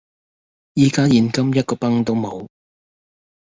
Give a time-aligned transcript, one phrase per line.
[0.73, 2.47] 依家現金一個鏰都冇